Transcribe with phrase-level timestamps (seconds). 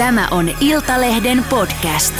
[0.00, 2.14] Tämä on Iltalehden podcast.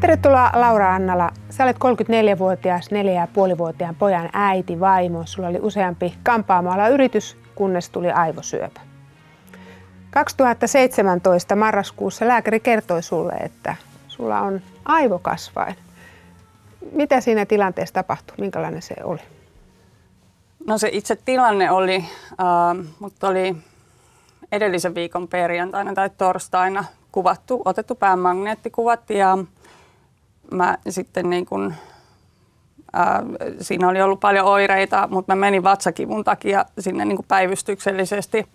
[0.00, 1.30] Tervetuloa Laura Annala.
[1.50, 5.22] Sä olet 34-vuotias, 4,5-vuotiaan pojan äiti, vaimo.
[5.24, 8.80] Sulla oli useampi kampaamalla yritys, kunnes tuli aivosyöpä.
[10.10, 13.76] 2017 marraskuussa lääkäri kertoi sulle, että
[14.08, 15.76] sulla on aivokasvain.
[16.92, 18.34] Mitä siinä tilanteessa tapahtui?
[18.38, 19.20] Minkälainen se oli?
[20.66, 22.04] No se itse tilanne oli,
[22.40, 23.56] äh, mutta oli
[24.52, 29.38] edellisen viikon perjantaina tai torstaina kuvattu, otettu päämagneettikuvat ja
[30.50, 31.74] mä sitten niin kun,
[32.92, 33.22] ää,
[33.60, 38.46] siinä oli ollut paljon oireita, mutta mä menin vatsakivun takia sinne niin päivystyksellisesti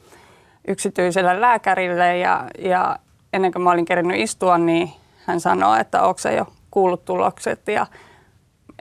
[0.67, 2.99] yksityiselle lääkärille ja, ja
[3.33, 4.91] ennen kuin mä olin kerinyt istua, niin
[5.25, 7.87] hän sanoi, että onko se jo kuullut tulokset ja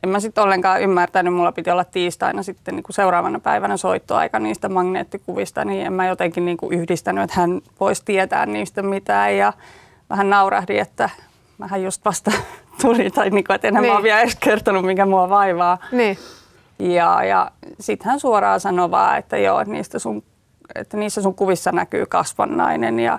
[0.02, 4.38] en mä sitten ollenkaan ymmärtänyt, mulla piti olla tiistaina sitten niin kuin seuraavana päivänä soittoaika
[4.38, 9.36] niistä magneettikuvista, niin en mä jotenkin niin kuin yhdistänyt, että hän voisi tietää niistä mitään
[9.36, 9.52] ja
[10.10, 11.10] vähän naurahdin, että
[11.58, 12.32] mähän just vasta
[12.82, 13.92] tuli, tai niin kuin, että enhän niin.
[13.92, 15.78] mä ole vielä edes kertonut, mikä mua vaivaa.
[15.92, 16.18] Niin.
[16.78, 20.22] Ja, ja sitten hän suoraan sanoi vaan, että joo, että, niistä sun,
[20.74, 23.18] että niissä sun kuvissa näkyy kasvannainen ja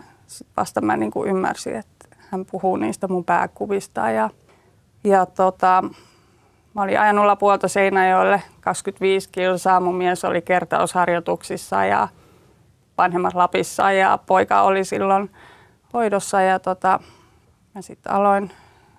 [0.58, 1.91] vasta mä niin kuin ymmärsin, että
[2.32, 4.30] hän puhuu niistä mun pääkuvista ja,
[5.04, 5.84] ja tota,
[6.74, 12.08] mä olin ajanut Lapuolta Seinäjoelle 25 kilsaa, mun mies oli kertausharjoituksissa ja
[12.98, 15.32] vanhemmat Lapissa ja poika oli silloin
[15.94, 17.00] hoidossa ja tota,
[17.76, 18.52] mä sitten aloin,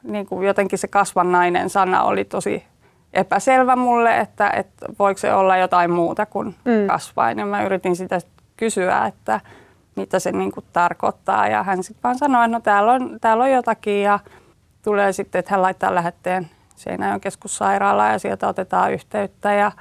[0.03, 2.65] niin kuin jotenkin se kasvannainen sana oli tosi
[3.13, 6.87] epäselvä mulle, että, että voiko se olla jotain muuta kuin mm.
[6.87, 7.39] kasvain.
[7.39, 8.19] Ja mä yritin sitä
[8.57, 9.41] kysyä, että
[9.97, 11.49] mitä se niin kuin tarkoittaa.
[11.49, 14.19] Ja hän sitten vaan sanoi, että no täällä on, täällä on jotakin ja
[14.83, 19.53] tulee sitten, että hän laittaa lähetteen Seinäjoen keskussairaalaan ja sieltä otetaan yhteyttä.
[19.53, 19.73] Ja,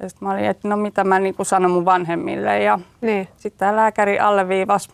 [0.00, 2.62] ja sitten mä olin, että no mitä mä niin kuin sanon mun vanhemmille.
[2.62, 3.28] Ja niin.
[3.36, 4.90] sitten tämä lääkäri alleviivasi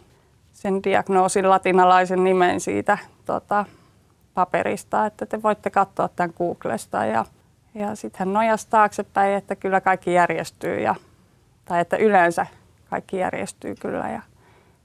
[0.52, 3.64] sen diagnoosin latinalaisen nimen siitä tota,
[4.34, 7.04] paperista, että te voitte katsoa tämän Googlesta.
[7.04, 7.24] Ja,
[7.74, 10.94] ja sitten hän nojasi taaksepäin, että kyllä kaikki järjestyy, ja,
[11.64, 12.46] tai että yleensä
[12.90, 14.08] kaikki järjestyy kyllä.
[14.08, 14.22] Ja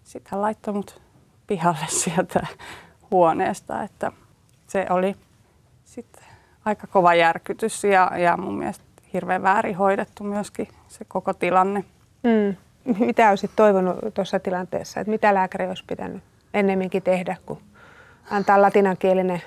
[0.06, 1.02] sitten hän laittoi mut
[1.48, 2.48] pihalle sieltä
[3.12, 4.12] huoneesta, että
[4.68, 5.16] se oli
[5.84, 6.24] sitten
[6.66, 8.84] aika kova järkytys ja, ja mun mielestä
[9.14, 11.84] hirveän väärin hoidettu myöskin se koko tilanne.
[12.24, 12.56] Mm.
[13.00, 16.24] Mitä olisit toivonut tuossa tilanteessa, että mitä lääkäri olisi pitänyt
[16.54, 17.60] ennemminkin tehdä, kuin
[18.32, 19.42] antaa latinankielinen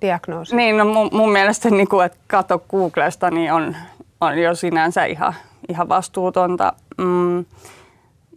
[0.00, 0.56] diagnoosi?
[0.56, 3.76] Niin, no mun, mun mielestä niin kuin, että kato Googlesta, niin on,
[4.20, 5.34] on jo sinänsä ihan,
[5.68, 6.72] ihan vastuutonta.
[6.98, 7.44] Mm.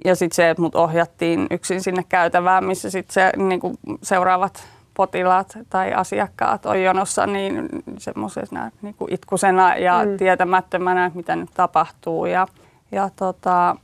[0.06, 4.64] Ja sitten se, että mut ohjattiin yksin sinne käytävään, missä sitten se, niin kuin seuraavat
[4.94, 10.18] potilaat tai asiakkaat on jonossa, niin semmoisena niin kuin itkusena ja mm.
[10.18, 12.26] tietämättömänä, että mitä nyt tapahtuu.
[12.26, 12.48] Ja,
[12.92, 13.76] ja tota,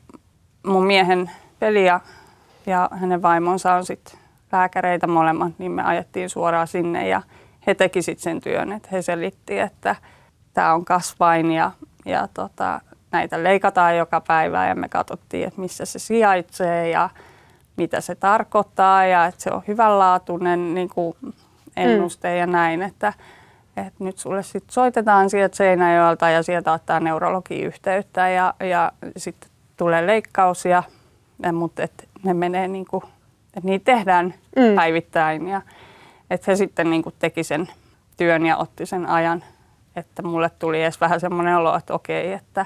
[0.65, 1.99] mun miehen peli ja,
[2.65, 4.19] ja hänen vaimonsa on sitten
[4.51, 7.21] lääkäreitä molemmat, niin me ajettiin suoraan sinne ja
[7.67, 9.95] he teki sitten sen työn, että he selitti, että
[10.53, 11.71] tämä on kasvain ja,
[12.05, 12.81] ja tota,
[13.11, 17.09] näitä leikataan joka päivä ja me katsottiin, että missä se sijaitsee ja
[17.77, 21.15] mitä se tarkoittaa ja että se on hyvänlaatuinen niin kuin
[21.75, 22.37] ennuste mm.
[22.37, 23.13] ja näin, että,
[23.77, 29.49] että nyt sulle sitten soitetaan sieltä Seinäjoelta ja sieltä ottaa neurologi yhteyttä ja, ja sitten
[29.77, 30.83] tulee leikkaus, ja,
[31.43, 33.03] ja, mutta et ne menee niin kuin,
[33.57, 34.75] että niitä tehdään mm.
[34.75, 35.61] päivittäin ja
[36.29, 37.69] että he sitten niin kuin teki sen
[38.17, 39.43] työn ja otti sen ajan,
[39.95, 42.65] että mulle tuli edes vähän semmoinen olo, että okei, että,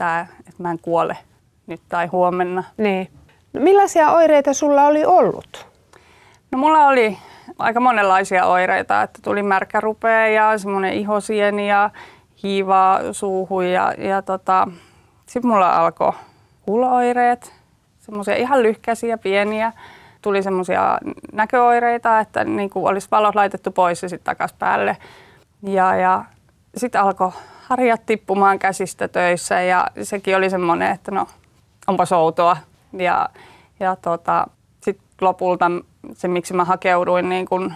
[0.00, 1.16] tää, että mä en kuole
[1.66, 2.64] nyt tai huomenna.
[2.76, 3.10] Niin.
[3.52, 5.66] No millaisia oireita sulla oli ollut?
[6.52, 7.18] No mulla oli
[7.58, 11.90] aika monenlaisia oireita, että tuli märkä rupea ja semmoinen ihosieni ja
[12.42, 14.68] hiivaa suuhun ja, ja tota,
[15.26, 16.12] sitten mulla alkoi
[16.62, 17.52] kuulo-oireet,
[17.98, 19.72] semmoisia ihan lyhkäisiä, pieniä.
[20.22, 20.98] Tuli semmoisia
[21.32, 24.96] näköoireita, että niin kuin olisi valot laitettu pois ja sitten takaisin päälle.
[25.62, 26.24] Ja, ja
[26.76, 27.32] sitten alkoi
[27.70, 31.26] harjat tippumaan käsistä töissä ja sekin oli semmoinen, että no
[31.86, 32.56] onpa outoa.
[32.92, 33.28] Ja,
[33.80, 34.46] ja tota,
[34.80, 35.70] sitten lopulta
[36.12, 37.72] se, miksi mä hakeuduin, niin kun,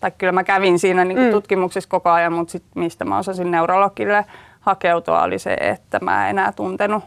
[0.00, 1.30] tai kyllä mä kävin siinä niin mm.
[1.30, 4.24] tutkimuksessa koko ajan, mutta sit, mistä mä osasin neurologille
[4.60, 7.04] hakeutua oli se, että mä en enää tuntenut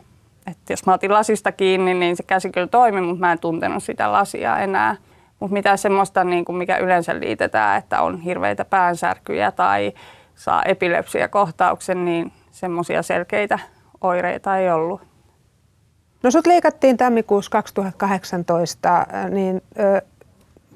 [0.47, 3.83] että jos mä otin lasista kiinni, niin se käsi kyllä toimi, mutta mä en tuntenut
[3.83, 4.95] sitä lasia enää.
[5.39, 9.93] Mutta mitä semmoista, niin kuin mikä yleensä liitetään, että on hirveitä päänsärkyjä tai
[10.35, 13.59] saa epilepsiakohtauksen, niin semmoisia selkeitä
[14.01, 15.01] oireita ei ollut.
[16.23, 20.01] No sut leikattiin tammikuussa 2018, niin ö,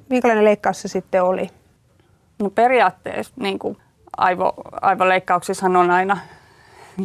[0.10, 1.50] minkälainen leikkaus se sitten oli?
[2.40, 3.78] No periaatteessa niin kuin
[4.18, 6.18] aivo, aivoleikkauksissa on aina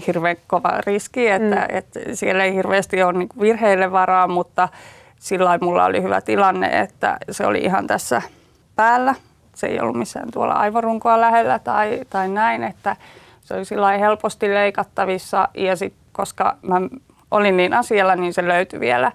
[0.06, 1.76] hirveän kova riski, että, mm.
[1.76, 4.68] että siellä ei hirveästi ole niin virheille varaa, mutta
[5.18, 8.22] sillä mulla oli hyvä tilanne, että se oli ihan tässä
[8.76, 9.14] päällä.
[9.54, 12.96] Se ei ollut missään tuolla aivorunkoa lähellä tai, tai näin, että
[13.40, 16.80] se oli sillä helposti leikattavissa ja sitten koska mä
[17.30, 19.12] olin niin asialla, niin se löytyi vielä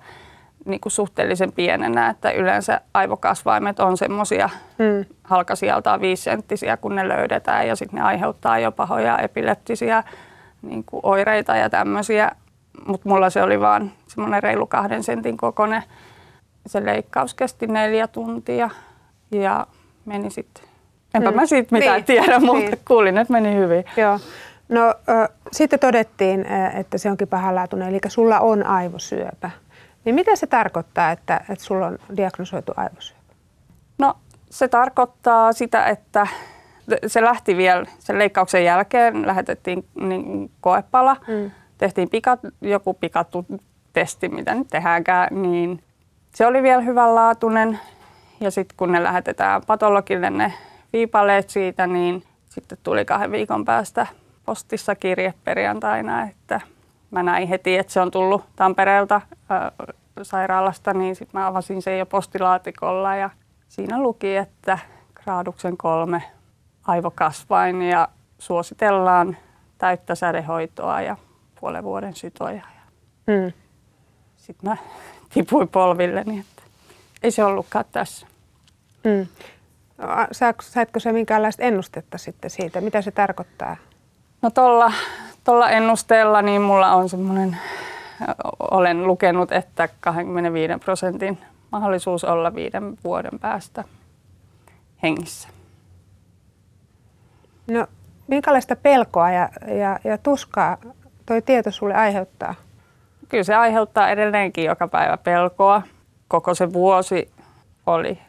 [0.65, 5.05] niin kuin suhteellisen pienenä, että yleensä aivokasvaimet on semmoisia mm.
[5.23, 10.03] halkasijaltaan viisenttisiä, kun ne löydetään ja sitten ne aiheuttaa jo pahoja epileptisiä
[10.61, 12.31] niin kuin oireita ja tämmöisiä.
[12.87, 15.83] Mutta mulla se oli vaan semmoinen reilu kahden sentin kokoinen.
[16.67, 18.69] Se leikkaus kesti neljä tuntia
[19.31, 19.67] ja
[20.05, 20.63] meni sitten.
[21.13, 21.35] Enpä mm.
[21.35, 22.05] mä siitä mitään niin.
[22.05, 22.79] tiedä, mutta niin.
[22.87, 23.85] kuulin, että meni hyvin.
[23.97, 24.19] Joo.
[24.69, 29.51] No äh, sitten todettiin, että se onkin pahanlaatuinen, eli sulla on aivosyöpä.
[30.05, 33.19] Niin mitä se tarkoittaa, että, että sulla on diagnosoitu aivosyöpä?
[33.97, 34.13] No
[34.49, 36.27] se tarkoittaa sitä, että
[37.07, 41.51] se lähti vielä sen leikkauksen jälkeen, lähetettiin niin koepala, mm.
[41.77, 43.45] tehtiin pika, joku pikattu
[43.93, 45.83] testi, mitä nyt tehdäänkään, niin
[46.35, 47.79] se oli vielä hyvänlaatuinen.
[48.41, 50.53] Ja sitten kun ne lähetetään patologille ne
[50.93, 54.07] viipaleet siitä, niin sitten tuli kahden viikon päästä
[54.45, 56.61] postissa kirje perjantaina, että
[57.11, 59.71] mä näin heti, että se on tullut Tampereelta ää,
[60.21, 63.29] sairaalasta, niin sitten mä avasin sen jo postilaatikolla ja
[63.67, 64.79] siinä luki, että
[65.15, 66.23] graaduksen kolme
[66.87, 68.07] aivokasvain ja
[68.39, 69.37] suositellaan
[69.77, 71.17] täyttä sädehoitoa ja
[71.59, 72.63] puolen vuoden sytoja.
[73.27, 73.53] Mm.
[74.37, 74.77] Sitten mä
[75.29, 76.63] tipuin polvilleni, että
[77.23, 78.27] ei se ollutkaan tässä.
[79.09, 79.27] Mm.
[80.61, 83.77] Saitko se minkäänlaista ennustetta sitten siitä, mitä se tarkoittaa?
[84.41, 84.91] No tuolla
[85.43, 87.57] tolla ennusteella niin mulla on semmoinen,
[88.71, 91.37] olen lukenut, että 25 prosentin
[91.71, 93.83] mahdollisuus olla viiden vuoden päästä
[95.03, 95.49] hengissä.
[97.67, 97.87] No
[98.27, 100.77] minkälaista pelkoa ja, ja, ja tuskaa
[101.25, 102.55] toi tieto sulle aiheuttaa?
[103.29, 105.81] Kyllä se aiheuttaa edelleenkin joka päivä pelkoa.
[106.27, 107.31] Koko se vuosi
[107.85, 108.19] oli,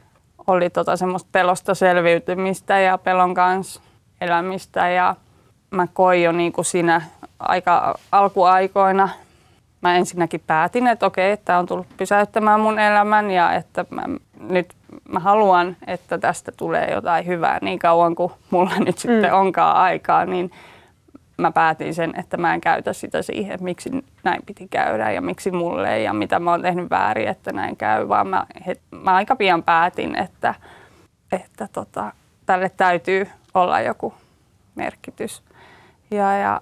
[0.46, 3.80] oli tota semmoista pelosta selviytymistä ja pelon kanssa
[4.20, 5.16] elämistä ja
[5.70, 7.02] mä koin jo niin kuin siinä
[7.38, 9.08] aika alkuaikoina.
[9.80, 14.02] Mä ensinnäkin päätin, että okei, että on tullut pysäyttämään mun elämän ja että mä,
[14.40, 14.74] nyt
[15.08, 19.36] mä haluan, että tästä tulee jotain hyvää niin kauan kuin mulla nyt sitten mm.
[19.36, 20.50] onkaan aikaa, niin
[21.40, 23.90] mä päätin sen, että mä en käytä sitä siihen, että miksi
[24.24, 28.08] näin piti käydä ja miksi mulle ja mitä mä oon tehnyt väärin, että näin käy,
[28.08, 30.54] vaan mä, het, mä aika pian päätin, että,
[31.32, 32.12] että tota,
[32.46, 34.14] tälle täytyy olla joku
[34.74, 35.42] merkitys.
[36.10, 36.60] Ja, ja,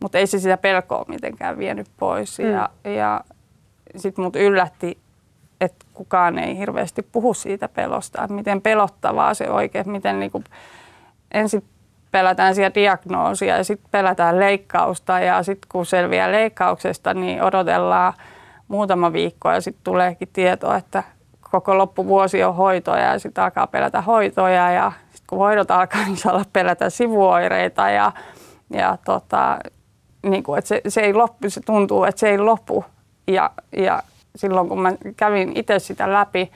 [0.00, 2.38] mutta ei se sitä pelkoa mitenkään vienyt pois.
[2.38, 2.50] Mm.
[2.50, 3.20] Ja, ja
[3.96, 4.98] sitten mut yllätti,
[5.60, 10.44] että kukaan ei hirveästi puhu siitä pelosta, että miten pelottavaa se oikein, miten niinku,
[11.30, 11.64] ensin
[12.10, 18.12] pelätään siellä diagnoosia ja sitten pelätään leikkausta ja sitten kun selviää leikkauksesta, niin odotellaan
[18.70, 21.02] muutama viikko ja sitten tuleekin tieto, että
[21.50, 24.92] koko loppuvuosi on hoitoja ja sitten alkaa pelätä hoitoja ja
[25.26, 28.12] kun hoidot alkaa, niin saa pelätä sivuoireita ja,
[28.72, 29.58] ja tota,
[30.22, 32.84] niin kuin, että se, se, ei loppu, se tuntuu, että se ei lopu.
[33.26, 34.02] Ja, ja
[34.36, 36.52] silloin kun mä kävin itse sitä läpi,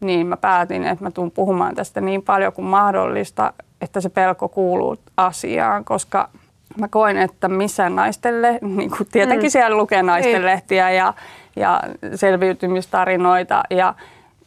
[0.00, 4.48] niin mä päätin, että mä tuun puhumaan tästä niin paljon kuin mahdollista, että se pelko
[4.48, 6.28] kuuluu asiaan, koska
[6.78, 9.50] mä koin, että missään naistelle, niin kuin tietenkin mm.
[9.50, 10.96] siellä lukee naistenlehtiä niin.
[10.96, 11.14] ja,
[11.56, 11.82] ja
[12.14, 13.94] selviytymistarinoita ja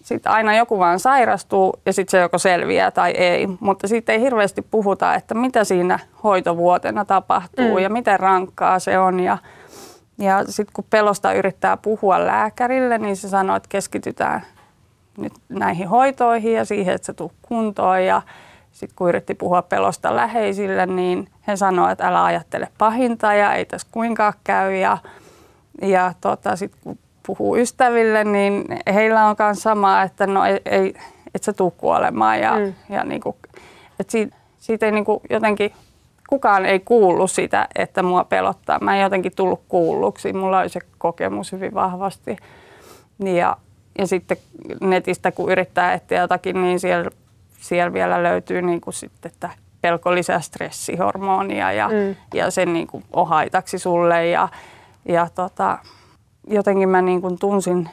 [0.07, 3.47] sitten aina joku vaan sairastuu ja sitten se joko selviää tai ei.
[3.59, 7.77] Mutta siitä ei hirveästi puhuta, että mitä siinä hoitovuotena tapahtuu mm.
[7.77, 9.19] ja miten rankkaa se on.
[9.19, 9.37] Ja,
[10.17, 14.41] ja sitten kun pelosta yrittää puhua lääkärille, niin se sanoo, että keskitytään
[15.17, 18.05] nyt näihin hoitoihin ja siihen, että se tuu kuntoon.
[18.05, 18.21] Ja
[18.71, 23.65] sitten kun yritti puhua pelosta läheisille, niin he sanoivat, että älä ajattele pahinta ja ei
[23.65, 24.75] tässä kuinkaan käy.
[24.75, 24.97] Ja,
[25.81, 30.93] ja tota, sitten kun puhuu ystäville, niin heillä on myös sama, että no ei, ei
[31.35, 32.39] et sä tuu kuolemaan.
[32.39, 32.73] Ja, mm.
[32.89, 33.37] ja niinku,
[33.99, 35.73] et siitä, siitä ei niinku jotenkin,
[36.29, 38.79] kukaan ei kuullut sitä, että mua pelottaa.
[38.79, 40.33] Mä en jotenkin tullut kuulluksi.
[40.33, 42.37] Mulla oli se kokemus hyvin vahvasti.
[43.19, 43.57] Ja,
[43.97, 44.37] ja sitten
[44.81, 47.09] netistä, kun yrittää etsiä jotakin, niin siellä,
[47.59, 49.49] siellä vielä löytyy niin kuin sitten, että
[49.81, 52.15] pelko lisää stressihormonia ja, mm.
[52.33, 54.27] ja sen niin kuin on haitaksi sulle.
[54.27, 54.49] Ja,
[55.07, 55.77] ja tota,
[56.47, 57.89] jotenkin mä niin kuin tunsin,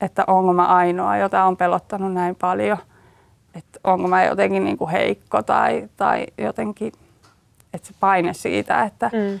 [0.00, 2.78] että onko mä ainoa, jota on pelottanut näin paljon.
[3.54, 6.92] Että onko mä jotenkin niin kuin heikko tai, tai jotenkin,
[7.74, 9.40] että se paine siitä, että, mm.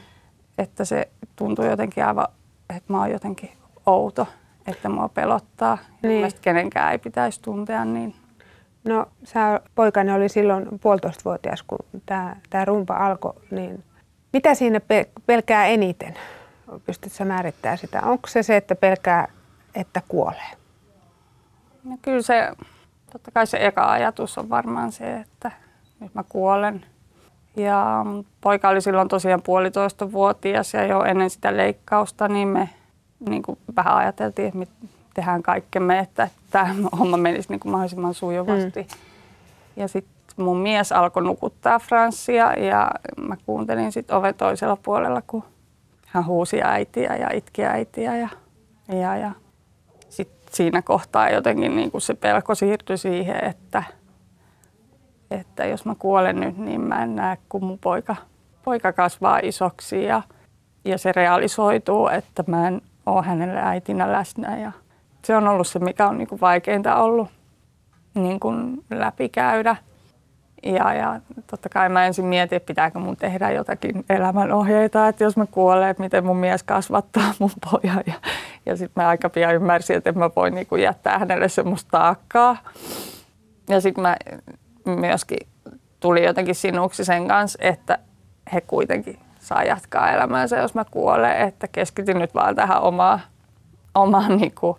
[0.58, 2.26] että se tuntuu jotenkin aivan,
[2.76, 3.50] että mä oon jotenkin
[3.86, 4.26] outo,
[4.66, 5.78] että mua pelottaa.
[6.02, 6.12] Niin.
[6.12, 8.14] Mielestäni kenenkään ei pitäisi tuntea niin.
[8.84, 11.78] No sä, poikani oli silloin puolitoistavuotias, kun
[12.50, 13.84] tämä rumpa alkoi, niin
[14.32, 16.14] mitä siinä pe- pelkää eniten?
[16.86, 18.00] Pystytkö määrittämään sitä?
[18.02, 19.28] Onko se se, että pelkää,
[19.74, 20.50] että kuolee?
[21.84, 22.52] No kyllä se,
[23.12, 25.50] totta kai se eka ajatus on varmaan se, että
[26.00, 26.84] nyt mä kuolen.
[27.56, 28.04] Ja
[28.40, 32.68] poika oli silloin tosiaan puolitoista vuotias ja jo ennen sitä leikkausta, niin me
[33.28, 34.66] niin kuin vähän ajateltiin, että me
[35.14, 38.82] tehdään kaikkemme, että tämä homma menisi niin kuin mahdollisimman sujuvasti.
[38.82, 38.88] Mm.
[39.76, 45.44] Ja sitten mun mies alkoi nukuttaa Franssia ja mä kuuntelin sitten oven toisella puolella, kun
[46.16, 48.16] hän huusi äitiä ja itki äitiä.
[48.16, 48.28] Ja,
[48.88, 49.30] ja, ja
[50.08, 53.82] sitten siinä kohtaa jotenkin niin kuin se pelko siirtyi siihen, että,
[55.30, 58.16] että jos mä kuolen nyt, niin mä en näe, kun mun poika,
[58.64, 60.22] poika kasvaa isoksi ja,
[60.84, 64.58] ja se realisoituu, että mä en ole hänelle äitinä läsnä.
[64.58, 64.72] Ja
[65.24, 67.28] se on ollut se, mikä on niin kuin vaikeinta ollut
[68.14, 69.76] niin kuin läpikäydä.
[70.62, 75.36] Ja, ja totta kai mä ensin mietin, että pitääkö mun tehdä jotakin elämänohjeita, että jos
[75.36, 78.02] mä kuolen, että miten mun mies kasvattaa mun pojan.
[78.06, 78.14] Ja,
[78.66, 82.56] ja sitten mä aika pian ymmärsin, että en mä voi niinku jättää hänelle semmoista taakkaa.
[83.68, 84.16] Ja sitten mä
[84.84, 85.38] myöskin
[86.00, 87.98] tuli jotenkin sinuksi sen kanssa, että
[88.52, 93.20] he kuitenkin saa jatkaa elämäänsä, jos mä kuolen, että keskityn nyt vaan tähän omaan,
[93.94, 94.78] omaan niinku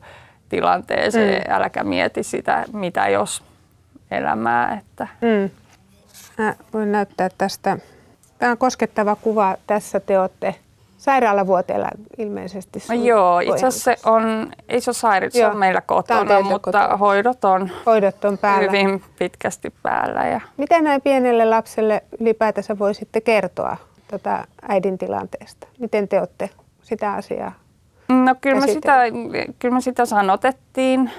[0.50, 1.54] tilanteeseen, mm.
[1.54, 3.44] äläkä mieti sitä, mitä jos
[4.12, 4.74] elämää.
[4.74, 5.08] Että.
[5.22, 5.50] Mm.
[6.38, 7.78] Mä voin näyttää tästä.
[8.40, 9.58] Tämä on koskettava kuva.
[9.68, 10.56] Tässä te olette
[10.98, 12.84] sairaalavuoteella ilmeisesti.
[12.90, 16.46] No joo, itse asiassa se on, ei se ole sairaala, se on meillä kotona, on
[16.46, 16.98] mutta kotona.
[16.98, 18.72] hoidot on, hoidot on päällä.
[18.72, 20.28] hyvin pitkästi päällä.
[20.28, 20.42] Ja...
[20.58, 23.78] Miten näin pienelle lapselle ylipäätänsä voisitte kertoa
[24.08, 25.68] tätä äidin tilanteesta?
[25.80, 26.50] Miten te olette
[26.82, 27.52] sitä asiaa
[28.10, 28.96] No kyllä me, sitä,
[29.60, 31.12] kyllä me sitä sanotettiin.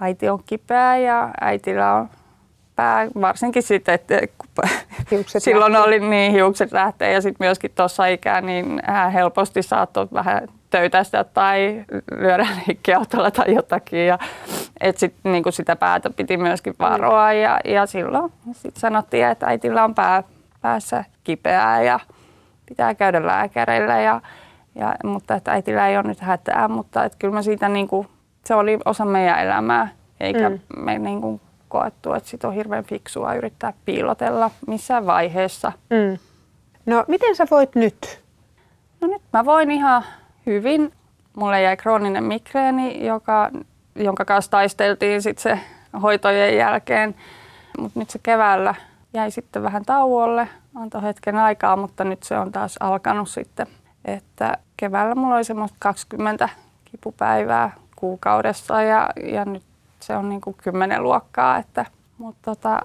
[0.00, 2.08] Äiti on kipeä ja äitillä on
[2.82, 4.20] pää, varsinkin sitten, että
[5.10, 5.88] hiukset silloin lähtee.
[5.88, 11.24] oli niin hiukset lähtee ja sitten myöskin tuossa ikää, niin hän helposti saattoi vähän töytästä
[11.24, 11.84] tai
[12.16, 14.06] lyödä liikkeautolla tai jotakin.
[14.06, 14.18] Ja,
[14.80, 19.46] et sit, niin kuin sitä päätä piti myöskin varoa ja, ja silloin sit sanottiin, että
[19.46, 20.22] äitillä on pää,
[20.60, 22.00] päässä kipeää ja
[22.68, 24.00] pitää käydä lääkärillä.
[24.00, 24.20] Ja,
[24.74, 28.08] ja, mutta että äitillä ei ole nyt hätää, mutta että kyllä mä siitä niin kuin,
[28.44, 29.88] se oli osa meidän elämää,
[30.20, 30.58] eikä mm.
[30.76, 31.40] me niin kuin
[31.72, 35.72] koettu, että sit on hirveän fiksua yrittää piilotella missään vaiheessa.
[35.90, 36.18] Mm.
[36.86, 38.20] No miten sä voit nyt?
[39.00, 40.04] No nyt mä voin ihan
[40.46, 40.92] hyvin.
[41.36, 43.50] Mulle jäi krooninen migreeni, joka,
[43.94, 45.58] jonka kanssa taisteltiin sit se
[46.02, 47.14] hoitojen jälkeen.
[47.78, 48.74] Mutta nyt se keväällä
[49.14, 53.66] jäi sitten vähän tauolle, antoi hetken aikaa, mutta nyt se on taas alkanut sitten.
[54.04, 56.48] Että keväällä mulla oli semmoista 20
[56.84, 59.62] kipupäivää kuukaudessa ja, ja nyt
[60.02, 61.58] se on niin kuin kymmenen luokkaa.
[61.58, 61.86] Että,
[62.18, 62.80] mutta tota,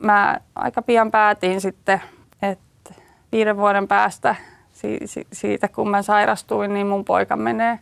[0.00, 2.00] mä aika pian päätin sitten,
[2.42, 2.94] että
[3.32, 4.36] viiden vuoden päästä
[4.72, 7.78] si- si- siitä, kun mä sairastuin, niin mun poika menee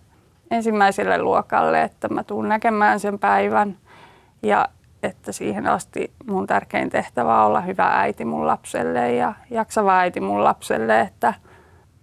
[0.50, 3.76] ensimmäiselle luokalle, että mä tuun näkemään sen päivän
[4.42, 4.68] ja
[5.02, 10.20] että siihen asti mun tärkein tehtävä on olla hyvä äiti mun lapselle ja jaksava äiti
[10.20, 11.34] mun lapselle, että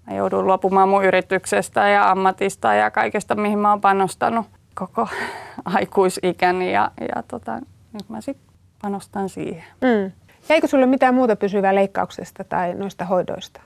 [0.08, 5.08] mä joudun luopumaan mun yrityksestä ja ammatista ja kaikesta, mihin mä oon panostanut koko
[5.66, 7.60] aikuisikäni ja, ja tota,
[7.94, 9.64] nyt mä sitten panostan siihen.
[9.82, 10.12] Mm.
[10.50, 13.62] Eikö sulle mitään muuta pysyvää leikkauksesta tai noista hoidoista?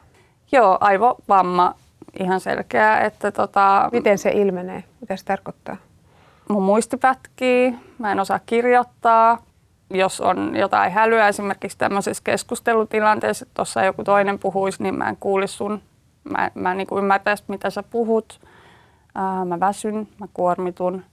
[0.52, 1.76] Joo, aivovamma
[2.20, 3.00] ihan selkeä.
[3.00, 4.84] Että tota, Miten se ilmenee?
[5.02, 5.78] Mitä se tarkoittaa?
[6.50, 9.38] Mun muisti pätkii, mä en osaa kirjoittaa.
[9.90, 15.18] Jos on jotain hälyä esimerkiksi tämmöisessä keskustelutilanteessa, että tuossa joku toinen puhuisi, niin mä en
[15.20, 15.82] kuulisi sun,
[16.24, 18.40] mä, mä en niin ymmärtäisi, mitä sä puhut
[19.18, 21.04] ää, mä väsyn, mä kuormitun.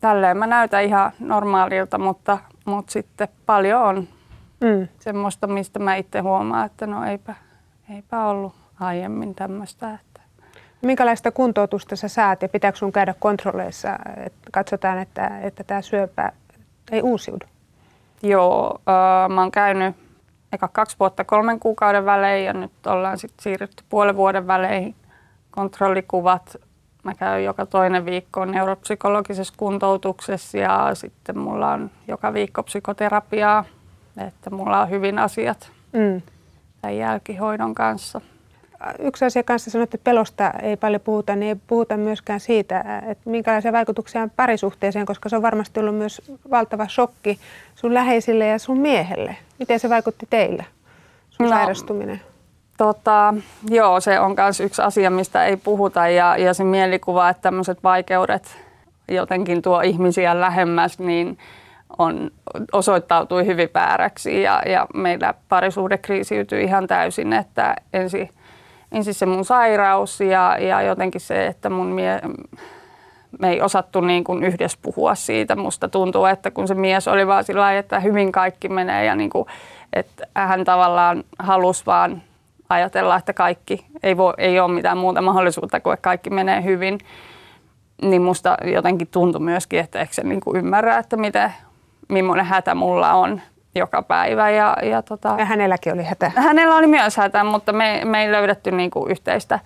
[0.00, 4.08] Tälleen mä näytän ihan normaalilta, mutta, mutta sitten paljon on
[4.60, 4.88] mm.
[4.98, 7.34] semmoista, mistä mä itse huomaan, että no eipä,
[7.94, 9.94] eipä ollut aiemmin tämmöistä.
[9.94, 10.20] Että.
[10.82, 16.32] Minkälaista kuntoutusta sä saat ja pitääkö sun käydä kontrolleissa, että katsotaan, että, että tämä syöpä
[16.92, 17.46] ei uusiudu?
[18.22, 19.96] Joo, äh, mä oon käynyt
[20.52, 24.94] eka kaksi vuotta kolmen kuukauden välein ja nyt ollaan sitten siirrytty puolen vuoden välein
[25.50, 26.56] kontrollikuvat
[27.02, 33.64] Mä käyn joka toinen viikko neuropsykologisessa kuntoutuksessa ja sitten mulla on joka viikko psykoterapiaa,
[34.26, 36.22] että mulla on hyvin asiat mm.
[36.82, 38.20] tämän jälkihoidon kanssa.
[38.98, 43.30] Yksi asia kanssa sanoit, että pelosta ei paljon puhuta, niin ei puhuta myöskään siitä, että
[43.30, 47.38] minkälaisia vaikutuksia on parisuhteeseen, koska se on varmasti ollut myös valtava shokki
[47.74, 49.36] sun läheisille ja sun miehelle.
[49.58, 50.64] Miten se vaikutti teillä,
[51.30, 52.20] sun no, sairastuminen?
[52.80, 53.34] Tota,
[53.70, 57.82] joo, se on myös yksi asia, mistä ei puhuta ja, ja se mielikuva, että tämmöiset
[57.84, 58.58] vaikeudet
[59.08, 61.38] jotenkin tuo ihmisiä lähemmäs, niin
[61.98, 62.30] on,
[62.72, 68.28] osoittautui hyvin vääräksi ja, ja meillä parisuhde kriisiytyi ihan täysin, että ensin,
[68.92, 72.20] ensin se mun sairaus ja, ja jotenkin se, että mun mie,
[73.40, 75.56] me ei osattu niin kuin yhdessä puhua siitä.
[75.56, 79.30] Musta tuntuu, että kun se mies oli vaan sillä että hyvin kaikki menee ja niin
[79.30, 79.46] kuin,
[79.92, 82.22] että hän tavallaan halusi vaan
[82.70, 86.98] ajatella, että kaikki ei, voi, ei ole mitään muuta mahdollisuutta kuin että kaikki menee hyvin.
[88.02, 91.52] Niin musta jotenkin tuntui myöskin, että eikö se niin kuin ymmärrä, että miten,
[92.08, 93.40] millainen hätä mulla on
[93.74, 94.50] joka päivä.
[94.50, 96.32] Ja, ja, tota, ja hänelläkin oli hätä.
[96.36, 99.58] Hänellä oli myös hätä, mutta me, me ei löydetty niin kuin yhteistä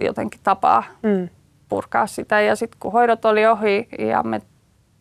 [0.00, 0.82] jotenkin tapaa.
[1.02, 1.28] Mm
[1.72, 2.40] purkaa sitä.
[2.40, 4.40] Ja sitten kun hoidot oli ohi ja me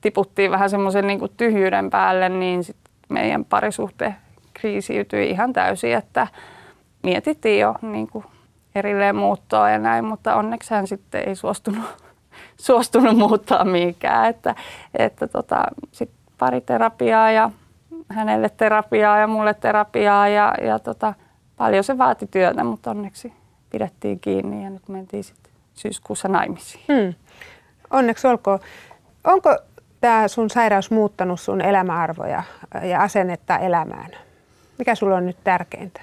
[0.02, 2.78] tiputtiin vähän semmoisen niin tyhjyyden päälle, niin sit
[3.10, 4.16] meidän parisuhte
[4.54, 6.28] kriisiytyi ihan täysin, että
[7.04, 8.26] mietittiin jo niin kuin
[8.76, 11.86] erilleen muuttoa ja näin, mutta onneksi hän sitten ei suostunut,
[12.58, 14.30] suostunut muuttaa mihinkään.
[14.30, 14.56] Että,
[14.98, 17.52] että tota, sitten pari terapiaa ja
[18.10, 21.14] hänelle terapiaa ja mulle terapiaa ja, ja tota,
[21.58, 23.34] paljon se vaati työtä, mutta onneksi
[23.70, 26.84] pidettiin kiinni ja nyt mentiin sitten syyskuussa naimisiin.
[26.88, 27.14] Hmm.
[27.90, 28.60] Onneksi olkoon.
[29.24, 29.58] Onko
[30.02, 32.44] tämä sun sairaus muuttanut sun elämäarvoja
[32.84, 34.12] ja asennetta elämään?
[34.78, 36.02] Mikä sulla on nyt tärkeintä?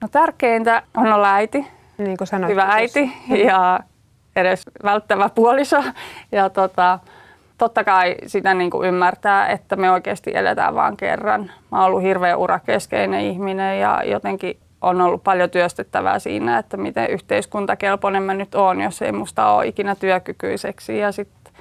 [0.00, 1.66] No tärkeintä on olla äiti.
[1.98, 3.12] Niin kuin sanoit, Hyvä äiti
[3.48, 3.80] ja
[4.36, 5.82] edes välttävä puoliso.
[6.32, 6.98] Ja tota,
[7.58, 11.50] totta kai sitä niin kuin ymmärtää, että me oikeasti eletään vain kerran.
[11.70, 17.10] Mä oon ollut hirveän urakeskeinen ihminen ja jotenkin on ollut paljon työstettävää siinä, että miten
[17.10, 20.98] yhteiskuntakelpoinen mä nyt oon, jos ei musta ole ikinä työkykyiseksi.
[20.98, 21.52] Ja sitten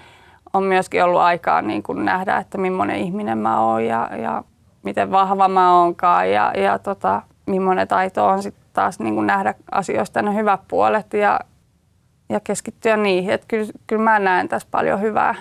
[0.53, 4.44] on myöskin ollut aikaa niin kuin nähdä, että millainen ihminen mä oon ja, ja
[4.84, 9.54] miten vahva mä oonkaan ja, ja tota, millainen taito on sitten taas niin kuin nähdä
[9.72, 11.39] asioista ne hyvät puolet ja,
[12.30, 13.32] ja keskittyä niihin.
[13.32, 15.36] Että kyllä, kyllä mä näen tässä paljon hyvää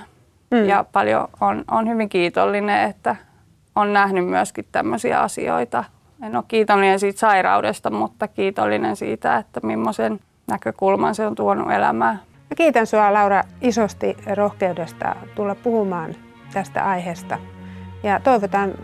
[0.50, 0.64] mm.
[0.64, 3.16] ja paljon on, on hyvin kiitollinen, että
[3.74, 5.84] on nähnyt myöskin tämmöisiä asioita–
[6.22, 12.20] en ole kiitollinen siitä sairaudesta, mutta kiitollinen siitä, että millaisen näkökulman se on tuonut elämään.
[12.50, 16.14] Mä kiitän sinua Laura isosti rohkeudesta tulla puhumaan
[16.52, 17.38] tästä aiheesta
[18.02, 18.74] ja toivotan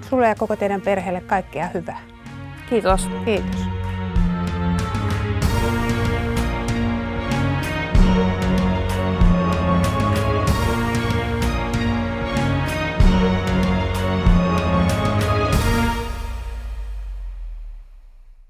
[0.00, 2.09] sulle ja koko teidän perheelle kaikkea hyvää.
[2.70, 3.08] Kiitos.
[3.24, 3.79] Kiitos.